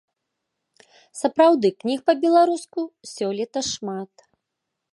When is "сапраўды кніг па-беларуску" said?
1.19-2.79